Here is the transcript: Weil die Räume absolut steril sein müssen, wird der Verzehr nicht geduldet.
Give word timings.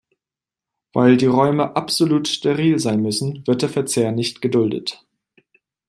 Weil 0.93 1.15
die 1.15 1.27
Räume 1.27 1.75
absolut 1.75 2.27
steril 2.27 2.79
sein 2.79 3.03
müssen, 3.03 3.45
wird 3.45 3.61
der 3.61 3.69
Verzehr 3.69 4.11
nicht 4.11 4.41
geduldet. 4.41 5.05